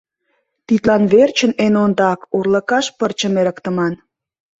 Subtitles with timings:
[0.67, 3.93] Тидлан верчын эн ондак урлыкаш пырчым эрыктыман.